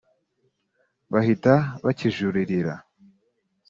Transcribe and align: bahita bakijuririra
bahita 1.11 1.53
bakijuririra 1.83 2.75